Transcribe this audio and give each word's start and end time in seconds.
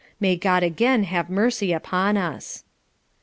May 0.19 0.35
God 0.35 0.63
again 0.63 1.03
have 1.03 1.29
mercy 1.29 1.71
upon 1.71 2.17
us!' 2.17 2.63